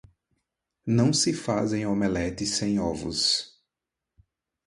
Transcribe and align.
Não 0.83 1.13
se 1.13 1.31
fazem 1.31 1.85
omeletes 1.85 2.55
sem 2.55 2.79
ovos. 2.79 3.61